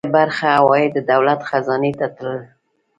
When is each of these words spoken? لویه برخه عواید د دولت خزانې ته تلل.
لویه 0.05 0.13
برخه 0.17 0.47
عواید 0.57 0.91
د 0.95 0.99
دولت 1.11 1.39
خزانې 1.49 1.91
ته 1.99 2.07
تلل. 2.15 2.41